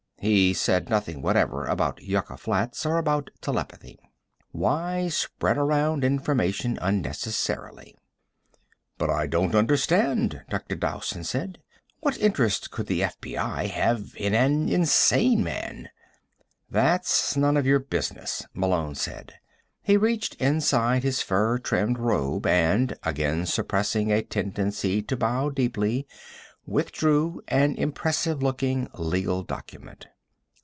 [0.23, 3.97] He said nothing whatever about Yucca Flats, or about telepathy.
[4.51, 7.97] Why spread around information unnecessarily?
[8.99, 10.75] "But I don't understand," Dr.
[10.75, 11.57] Dowson said.
[12.01, 15.89] "What interest could the FBI have in an insane man?"
[16.69, 19.33] "That's none of your business," Malone said.
[19.81, 26.05] He reached inside his fur trimmed robe and, again suppressing a tendency to bow deeply,
[26.67, 30.05] withdrew an impressive looking legal document.